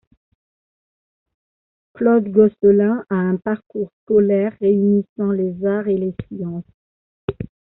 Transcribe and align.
Claude 1.93 2.31
Gosselin 2.31 3.05
a 3.07 3.15
un 3.17 3.35
parcours 3.37 3.91
scolaire 4.01 4.57
réunissant 4.59 5.29
les 5.29 5.63
arts 5.63 5.89
et 5.89 5.97
les 5.99 6.15
sciences. 6.27 6.65